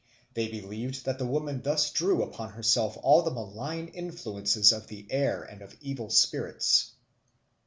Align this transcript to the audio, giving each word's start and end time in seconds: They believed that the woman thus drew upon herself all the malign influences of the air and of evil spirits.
They 0.33 0.47
believed 0.47 1.05
that 1.05 1.19
the 1.19 1.27
woman 1.27 1.61
thus 1.61 1.91
drew 1.91 2.23
upon 2.23 2.53
herself 2.53 2.97
all 3.03 3.21
the 3.21 3.29
malign 3.29 3.89
influences 3.89 4.71
of 4.71 4.87
the 4.87 5.05
air 5.11 5.43
and 5.43 5.61
of 5.61 5.77
evil 5.79 6.09
spirits. 6.09 6.93